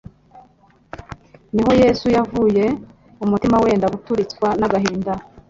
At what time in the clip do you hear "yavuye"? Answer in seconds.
2.17-2.65